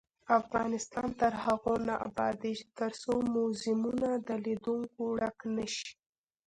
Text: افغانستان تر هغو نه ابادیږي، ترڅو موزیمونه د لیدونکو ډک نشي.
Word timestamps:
افغانستان 0.39 1.07
تر 1.19 1.33
هغو 1.43 1.73
نه 1.87 1.95
ابادیږي، 2.09 2.65
ترڅو 2.79 3.11
موزیمونه 3.33 4.09
د 4.27 4.29
لیدونکو 4.45 5.03
ډک 5.19 5.37
نشي. 5.55 5.89